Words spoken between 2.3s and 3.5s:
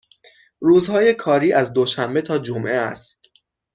جمعه است.